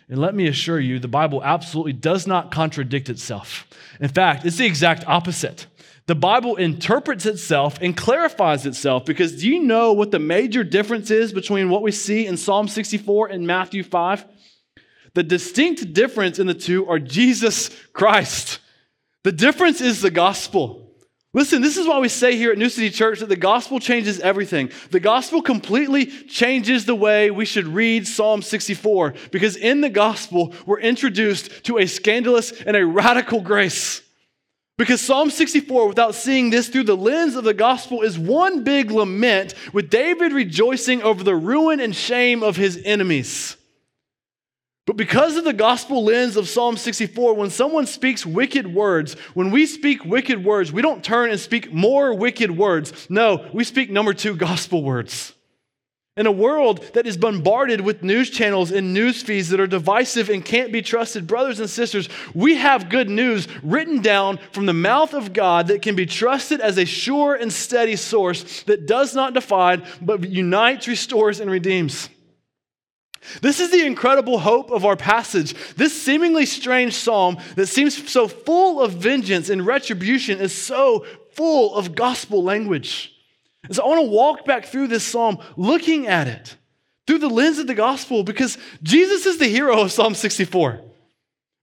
[0.08, 3.66] And let me assure you, the Bible absolutely does not contradict itself.
[4.00, 5.66] In fact, it's the exact opposite.
[6.06, 11.10] The Bible interprets itself and clarifies itself because do you know what the major difference
[11.10, 14.24] is between what we see in Psalm 64 and Matthew 5?
[15.14, 18.60] The distinct difference in the two are Jesus Christ.
[19.24, 20.85] The difference is the gospel.
[21.36, 24.20] Listen, this is why we say here at New City Church that the gospel changes
[24.20, 24.70] everything.
[24.90, 30.54] The gospel completely changes the way we should read Psalm 64 because in the gospel,
[30.64, 34.00] we're introduced to a scandalous and a radical grace.
[34.78, 38.90] Because Psalm 64, without seeing this through the lens of the gospel, is one big
[38.90, 43.58] lament with David rejoicing over the ruin and shame of his enemies.
[44.86, 49.50] But because of the gospel lens of Psalm 64, when someone speaks wicked words, when
[49.50, 53.10] we speak wicked words, we don't turn and speak more wicked words.
[53.10, 55.34] No, we speak number two gospel words.
[56.16, 60.30] In a world that is bombarded with news channels and news feeds that are divisive
[60.30, 64.72] and can't be trusted, brothers and sisters, we have good news written down from the
[64.72, 69.14] mouth of God that can be trusted as a sure and steady source that does
[69.14, 72.08] not divide, but unites, restores, and redeems.
[73.42, 75.54] This is the incredible hope of our passage.
[75.74, 81.74] This seemingly strange psalm that seems so full of vengeance and retribution is so full
[81.74, 83.12] of gospel language.
[83.64, 86.56] And so I want to walk back through this psalm looking at it
[87.06, 90.80] through the lens of the gospel because Jesus is the hero of Psalm 64.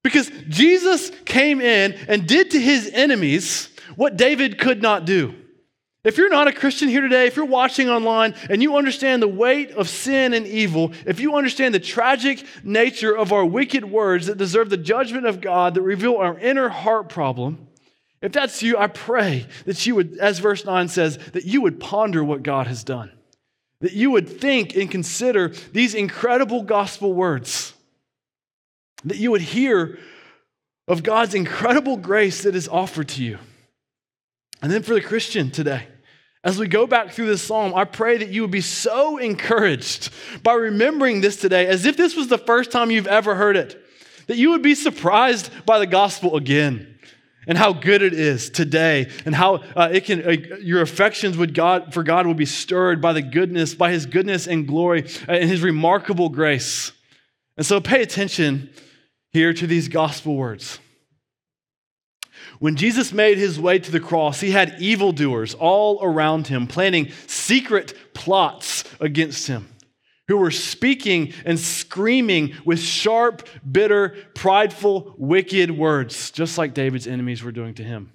[0.03, 5.33] Because Jesus came in and did to his enemies what David could not do.
[6.03, 9.27] If you're not a Christian here today, if you're watching online and you understand the
[9.27, 14.27] weight of sin and evil, if you understand the tragic nature of our wicked words
[14.27, 17.67] that deserve the judgment of God that reveal our inner heart problem,
[18.21, 21.79] if that's you, I pray that you would, as verse 9 says, that you would
[21.79, 23.11] ponder what God has done,
[23.79, 27.73] that you would think and consider these incredible gospel words,
[29.05, 29.99] that you would hear
[30.85, 33.39] of God's incredible grace that is offered to you.
[34.61, 35.87] And then for the Christian today,
[36.43, 40.09] as we go back through this psalm, I pray that you would be so encouraged
[40.43, 43.81] by remembering this today as if this was the first time you've ever heard it,
[44.27, 46.97] that you would be surprised by the gospel again
[47.47, 51.53] and how good it is today and how uh, it can uh, your affections would
[51.53, 55.33] god for god will be stirred by the goodness by his goodness and glory uh,
[55.33, 56.91] and his remarkable grace.
[57.57, 58.69] And so pay attention
[59.31, 60.79] here to these gospel words
[62.63, 67.11] When Jesus made his way to the cross, he had evildoers all around him, planning
[67.27, 69.67] secret plots against him,
[70.29, 77.43] who were speaking and screaming with sharp, bitter, prideful, wicked words, just like David's enemies
[77.43, 78.13] were doing to him.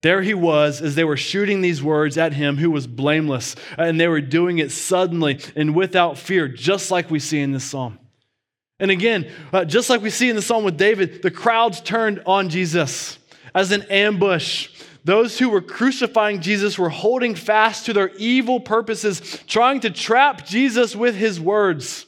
[0.00, 4.00] There he was as they were shooting these words at him who was blameless, and
[4.00, 7.98] they were doing it suddenly and without fear, just like we see in this psalm.
[8.80, 12.22] And again, uh, just like we see in the psalm with David, the crowds turned
[12.24, 13.18] on Jesus
[13.54, 14.68] as an ambush.
[15.04, 20.46] Those who were crucifying Jesus were holding fast to their evil purposes, trying to trap
[20.46, 22.06] Jesus with his words.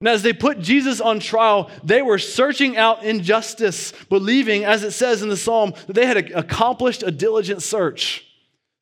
[0.00, 4.90] And as they put Jesus on trial, they were searching out injustice, believing, as it
[4.90, 8.26] says in the psalm, that they had accomplished a diligent search.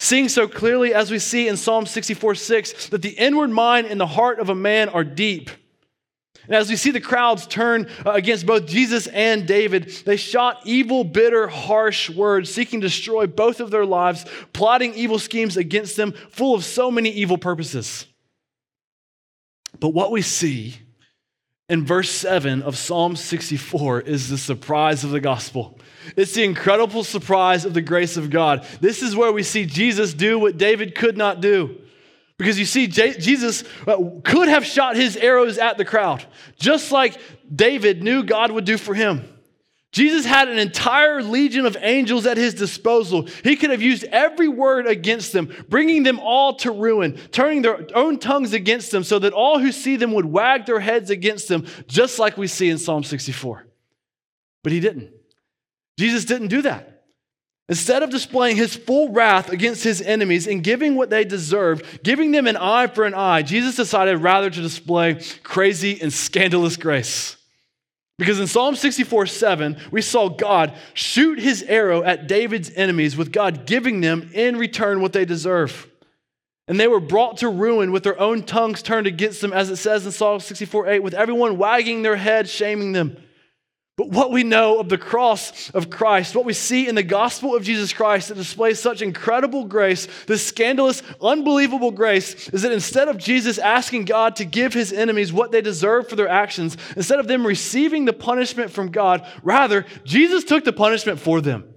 [0.01, 4.01] Seeing so clearly, as we see in Psalm 64 6, that the inward mind and
[4.01, 5.49] the heart of a man are deep.
[6.47, 10.61] And as we see the crowds turn uh, against both Jesus and David, they shot
[10.65, 15.97] evil, bitter, harsh words, seeking to destroy both of their lives, plotting evil schemes against
[15.97, 18.07] them, full of so many evil purposes.
[19.79, 20.77] But what we see
[21.69, 25.79] in verse 7 of Psalm 64 is the surprise of the gospel.
[26.17, 28.67] It's the incredible surprise of the grace of God.
[28.81, 31.81] This is where we see Jesus do what David could not do.
[32.43, 36.27] Because you see, Jesus uh, could have shot his arrows at the crowd,
[36.59, 37.17] just like
[37.55, 39.29] David knew God would do for him.
[39.93, 43.29] Jesus had an entire legion of angels at his disposal.
[43.45, 47.87] He could have used every word against them, bringing them all to ruin, turning their
[47.95, 51.47] own tongues against them, so that all who see them would wag their heads against
[51.47, 53.69] them, just like we see in Psalm 64.
[54.65, 55.13] But he didn't.
[55.97, 56.92] Jesus didn't do that.
[57.69, 62.33] Instead of displaying his full wrath against his enemies and giving what they deserved, giving
[62.33, 67.37] them an eye for an eye, Jesus decided rather to display crazy and scandalous grace.
[68.19, 73.33] Because in Psalm 64 7, we saw God shoot his arrow at David's enemies, with
[73.33, 75.89] God giving them in return what they deserve.
[76.69, 79.77] And they were brought to ruin with their own tongues turned against them, as it
[79.77, 83.17] says in Psalm 64 8, with everyone wagging their head, shaming them.
[84.03, 87.55] But what we know of the cross of Christ, what we see in the gospel
[87.55, 93.07] of Jesus Christ that displays such incredible grace, this scandalous, unbelievable grace, is that instead
[93.07, 97.21] of Jesus asking God to give his enemies what they deserve for their actions, instead
[97.21, 101.73] of them receiving the punishment from God, rather, Jesus took the punishment for them.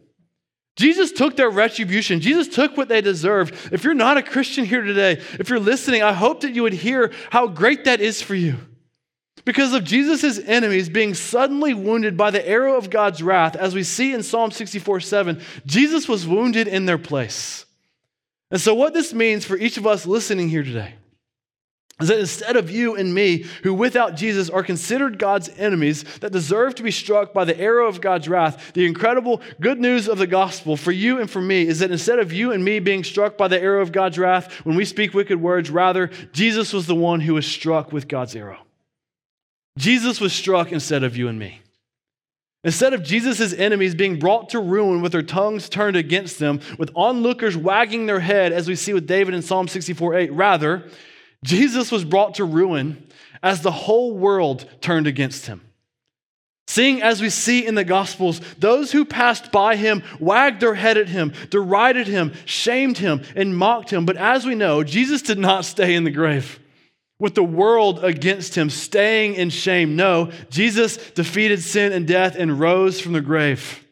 [0.78, 2.22] Jesus took their retribution.
[2.22, 3.72] Jesus took what they deserved.
[3.72, 6.74] If you're not a Christian here today, if you're listening, I hope that you would
[6.74, 8.56] hear how great that is for you.
[9.46, 13.84] Because of Jesus' enemies being suddenly wounded by the arrow of God's wrath, as we
[13.84, 17.66] see in Psalm 64 7, Jesus was wounded in their place.
[18.50, 20.96] And so, what this means for each of us listening here today
[22.02, 26.32] is that instead of you and me, who without Jesus are considered God's enemies that
[26.32, 30.18] deserve to be struck by the arrow of God's wrath, the incredible good news of
[30.18, 33.04] the gospel for you and for me is that instead of you and me being
[33.04, 36.88] struck by the arrow of God's wrath when we speak wicked words, rather, Jesus was
[36.88, 38.65] the one who was struck with God's arrow.
[39.78, 41.62] Jesus was struck instead of you and me.
[42.64, 46.90] Instead of Jesus' enemies being brought to ruin with their tongues turned against them, with
[46.96, 50.90] onlookers wagging their head, as we see with David in Psalm 64 8, rather,
[51.44, 53.08] Jesus was brought to ruin
[53.44, 55.62] as the whole world turned against him.
[56.68, 60.98] Seeing as we see in the Gospels, those who passed by him wagged their head
[60.98, 64.08] at him, derided him, shamed him, and mocked him.
[64.08, 66.60] But as we know, Jesus did not stay in the grave
[67.20, 69.96] with the world against him, staying in shame.
[69.96, 73.86] No, Jesus defeated sin and death and rose from the grave.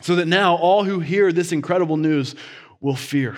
[0.00, 2.34] So that now all who hear this incredible news
[2.80, 3.36] will fear,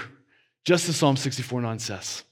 [0.64, 2.24] just as Psalm 64 9 says.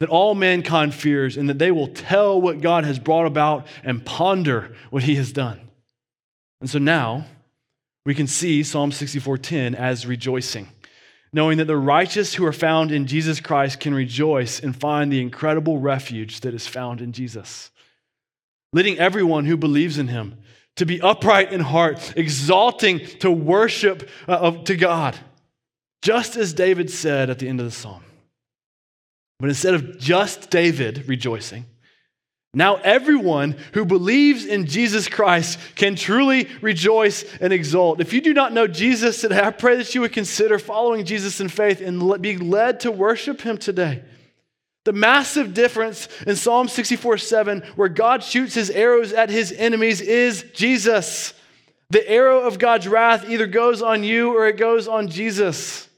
[0.00, 4.04] That all mankind fears, and that they will tell what God has brought about and
[4.04, 5.60] ponder what he has done.
[6.60, 7.26] And so now
[8.06, 10.68] we can see Psalm 64:10 as rejoicing
[11.32, 15.20] knowing that the righteous who are found in Jesus Christ can rejoice and find the
[15.20, 17.70] incredible refuge that is found in Jesus.
[18.72, 20.38] Leading everyone who believes in him
[20.76, 25.16] to be upright in heart, exalting to worship uh, to God,
[26.02, 28.02] just as David said at the end of the psalm.
[29.38, 31.66] But instead of just David rejoicing,
[32.52, 38.00] now, everyone who believes in Jesus Christ can truly rejoice and exult.
[38.00, 41.40] If you do not know Jesus today, I pray that you would consider following Jesus
[41.40, 44.02] in faith and be led to worship him today.
[44.84, 50.00] The massive difference in Psalm 64 7, where God shoots his arrows at his enemies,
[50.00, 51.34] is Jesus.
[51.90, 55.88] The arrow of God's wrath either goes on you or it goes on Jesus.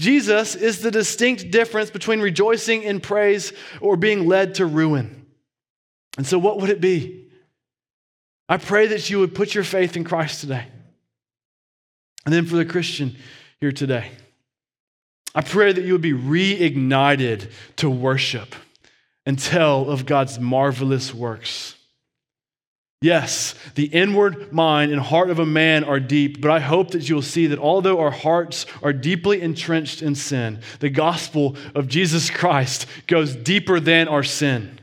[0.00, 5.23] Jesus is the distinct difference between rejoicing in praise or being led to ruin.
[6.16, 7.28] And so, what would it be?
[8.48, 10.66] I pray that you would put your faith in Christ today.
[12.24, 13.16] And then for the Christian
[13.60, 14.10] here today,
[15.34, 18.54] I pray that you would be reignited to worship
[19.26, 21.74] and tell of God's marvelous works.
[23.00, 27.06] Yes, the inward mind and heart of a man are deep, but I hope that
[27.06, 32.30] you'll see that although our hearts are deeply entrenched in sin, the gospel of Jesus
[32.30, 34.78] Christ goes deeper than our sin.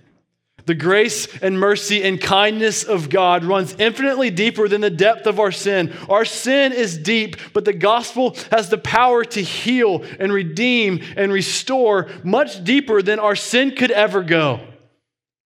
[0.72, 5.38] The grace and mercy and kindness of God runs infinitely deeper than the depth of
[5.38, 5.94] our sin.
[6.08, 11.30] Our sin is deep, but the gospel has the power to heal and redeem and
[11.30, 14.62] restore much deeper than our sin could ever go.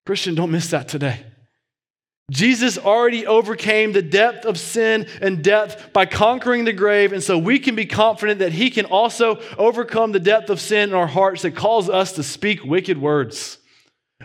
[0.06, 1.26] Christian, don't miss that today.
[2.30, 7.36] Jesus already overcame the depth of sin and death by conquering the grave, and so
[7.36, 11.08] we can be confident that he can also overcome the depth of sin in our
[11.08, 13.58] hearts that calls us to speak wicked words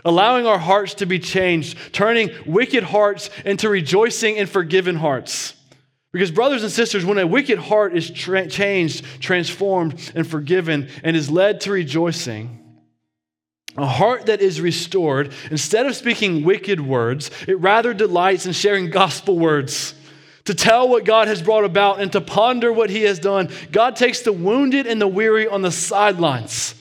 [0.03, 5.53] allowing our hearts to be changed, turning wicked hearts into rejoicing and forgiven hearts.
[6.11, 11.15] Because, brothers and sisters, when a wicked heart is tra- changed, transformed, and forgiven, and
[11.15, 12.57] is led to rejoicing,
[13.77, 18.89] a heart that is restored, instead of speaking wicked words, it rather delights in sharing
[18.89, 19.95] gospel words.
[20.45, 23.49] To tell what God has brought about and to ponder what He has done.
[23.71, 26.73] God takes the wounded and the weary on the sidelines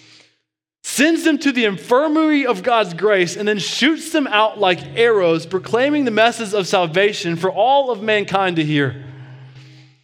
[0.82, 5.46] sends them to the infirmary of God's grace, and then shoots them out like arrows,
[5.46, 9.09] proclaiming the message of salvation for all of mankind to hear.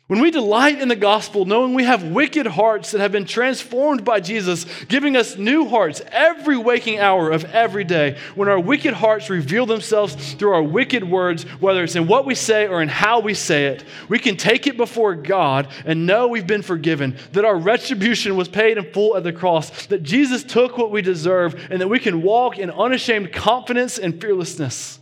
[0.08, 4.04] When we delight in the gospel, knowing we have wicked hearts that have been transformed
[4.04, 8.94] by Jesus, giving us new hearts every waking hour of every day, when our wicked
[8.94, 12.88] hearts reveal themselves through our wicked words, whether it's in what we say or in
[12.88, 17.16] how we say it, we can take it before God and know we've been forgiven,
[17.32, 21.02] that our retribution was paid in full at the cross, that Jesus took what we
[21.02, 25.00] deserve, and that we can walk in unashamed confidence and fearlessness.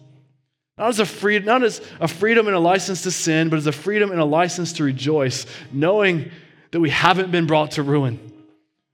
[0.77, 3.66] Not as, a free, not as a freedom and a license to sin, but as
[3.66, 6.31] a freedom and a license to rejoice, knowing
[6.72, 8.18] that we haven't been brought to ruin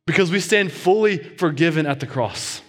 [0.07, 2.61] because we stand fully forgiven at the cross.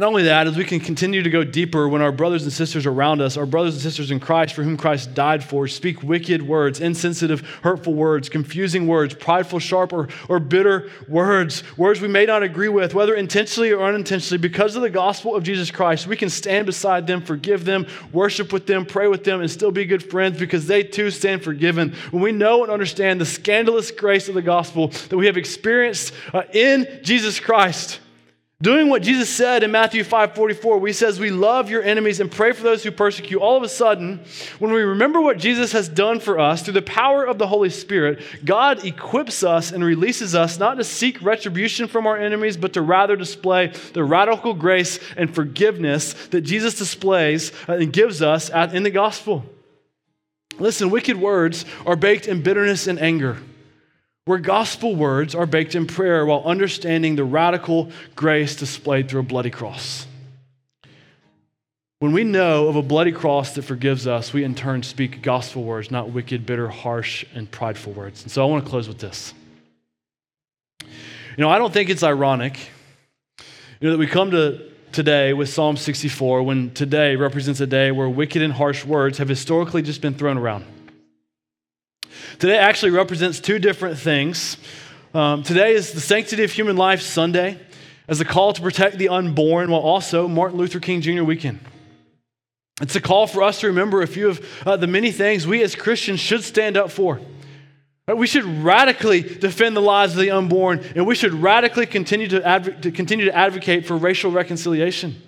[0.00, 2.86] Not only that, as we can continue to go deeper when our brothers and sisters
[2.86, 6.40] around us, our brothers and sisters in Christ for whom Christ died for, speak wicked
[6.40, 12.24] words, insensitive, hurtful words, confusing words, prideful, sharp, or, or bitter words, words we may
[12.24, 16.16] not agree with, whether intentionally or unintentionally, because of the gospel of Jesus Christ, we
[16.16, 19.84] can stand beside them, forgive them, worship with them, pray with them, and still be
[19.84, 21.92] good friends because they too stand forgiven.
[22.10, 26.14] When we know and understand the scandalous grace of the gospel that we have experienced
[26.32, 28.00] uh, in Jesus Christ,
[28.62, 32.20] Doing what Jesus said in Matthew 5 44, where he says, We love your enemies
[32.20, 33.40] and pray for those who persecute.
[33.40, 34.20] All of a sudden,
[34.58, 37.70] when we remember what Jesus has done for us through the power of the Holy
[37.70, 42.74] Spirit, God equips us and releases us not to seek retribution from our enemies, but
[42.74, 48.50] to rather display the radical grace and forgiveness that Jesus displays uh, and gives us
[48.50, 49.46] in the gospel.
[50.58, 53.38] Listen, wicked words are baked in bitterness and anger
[54.30, 59.24] where gospel words are baked in prayer while understanding the radical grace displayed through a
[59.24, 60.06] bloody cross.
[61.98, 65.64] When we know of a bloody cross that forgives us, we in turn speak gospel
[65.64, 68.22] words, not wicked, bitter, harsh, and prideful words.
[68.22, 69.34] And so I want to close with this.
[70.80, 70.88] You
[71.38, 72.56] know, I don't think it's ironic
[73.80, 77.90] you know, that we come to today with Psalm 64 when today represents a day
[77.90, 80.64] where wicked and harsh words have historically just been thrown around.
[82.38, 84.56] Today actually represents two different things.
[85.14, 87.58] Um, today is the Sanctity of Human Life Sunday
[88.08, 91.22] as a call to protect the unborn, while also Martin Luther King Jr.
[91.22, 91.60] weekend.
[92.80, 95.62] It's a call for us to remember a few of uh, the many things we
[95.62, 97.20] as Christians should stand up for.
[98.06, 102.44] We should radically defend the lives of the unborn, and we should radically continue to,
[102.44, 105.20] adv- to continue to advocate for racial reconciliation.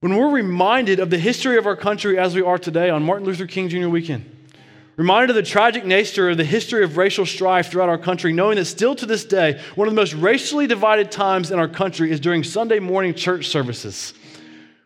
[0.00, 3.26] When we're reminded of the history of our country as we are today on Martin
[3.26, 3.88] Luther King Jr.
[3.88, 4.35] weekend,
[4.96, 8.56] Reminded of the tragic nature of the history of racial strife throughout our country, knowing
[8.56, 12.10] that still to this day, one of the most racially divided times in our country
[12.10, 14.14] is during Sunday morning church services.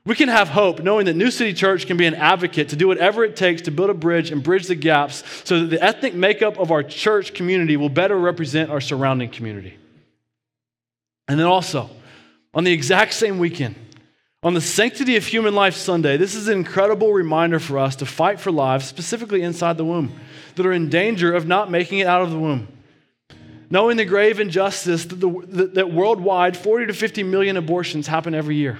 [0.05, 2.89] We can have hope knowing that New City Church can be an advocate to do
[2.89, 6.15] whatever it takes to build a bridge and bridge the gaps so that the ethnic
[6.15, 9.77] makeup of our church community will better represent our surrounding community.
[11.29, 11.89] And then also,
[12.53, 13.77] on the exact same weekend,
[14.43, 18.07] on the Sanctity of Human Life Sunday, this is an incredible reminder for us to
[18.07, 20.19] fight for lives, specifically inside the womb,
[20.55, 22.67] that are in danger of not making it out of the womb.
[23.69, 28.57] Knowing the grave injustice that, the, that worldwide 40 to 50 million abortions happen every
[28.57, 28.79] year.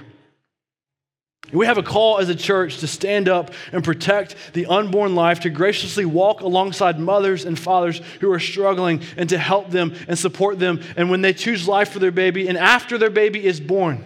[1.53, 5.41] We have a call as a church to stand up and protect the unborn life,
[5.41, 10.17] to graciously walk alongside mothers and fathers who are struggling, and to help them and
[10.17, 10.81] support them.
[10.97, 14.03] And when they choose life for their baby, and after their baby is born,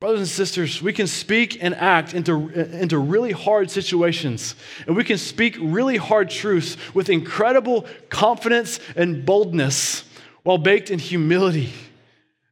[0.00, 4.54] Brothers and sisters, we can speak and act into, into really hard situations,
[4.86, 10.04] and we can speak really hard truths with incredible confidence and boldness
[10.44, 11.72] while baked in humility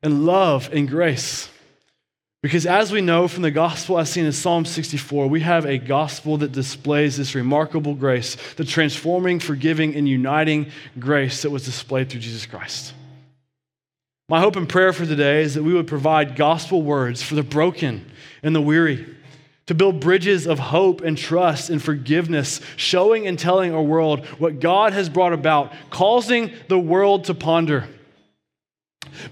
[0.02, 1.48] and love and grace.
[2.42, 5.78] Because as we know from the gospel as seen in Psalm 64, we have a
[5.78, 12.10] gospel that displays this remarkable grace, the transforming, forgiving, and uniting grace that was displayed
[12.10, 12.92] through Jesus Christ.
[14.28, 17.44] My hope and prayer for today is that we would provide gospel words for the
[17.44, 18.10] broken
[18.42, 19.14] and the weary,
[19.66, 24.60] to build bridges of hope and trust and forgiveness, showing and telling our world what
[24.60, 27.88] God has brought about, causing the world to ponder.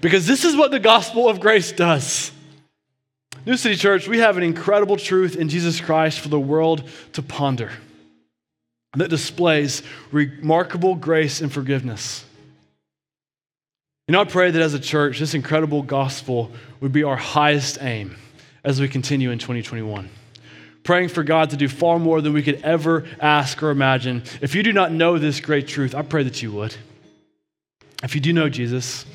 [0.01, 2.31] Because this is what the gospel of grace does.
[3.45, 7.21] New City Church, we have an incredible truth in Jesus Christ for the world to
[7.21, 7.71] ponder
[8.95, 12.23] that displays remarkable grace and forgiveness.
[14.07, 17.79] You know, I pray that as a church, this incredible gospel would be our highest
[17.81, 18.17] aim
[18.63, 20.09] as we continue in 2021.
[20.83, 24.21] Praying for God to do far more than we could ever ask or imagine.
[24.41, 26.75] If you do not know this great truth, I pray that you would.
[28.03, 29.05] If you do know Jesus,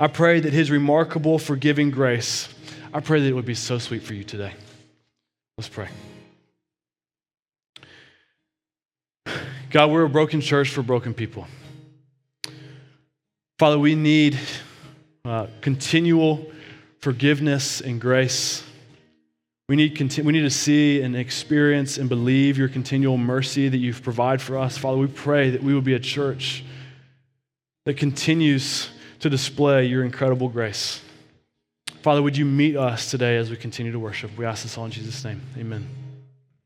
[0.00, 2.48] I pray that his remarkable forgiving grace,
[2.92, 4.52] I pray that it would be so sweet for you today.
[5.56, 5.88] Let's pray.
[9.70, 11.46] God, we're a broken church for broken people.
[13.58, 14.38] Father, we need
[15.24, 16.50] uh, continual
[17.00, 18.64] forgiveness and grace.
[19.68, 23.78] We need, conti- we need to see and experience and believe your continual mercy that
[23.78, 24.76] you've provided for us.
[24.76, 26.64] Father, we pray that we will be a church
[27.84, 28.90] that continues
[29.20, 31.00] to display your incredible grace.
[32.02, 34.36] Father, would you meet us today as we continue to worship?
[34.36, 35.40] We ask this all in Jesus' name.
[35.56, 36.03] Amen.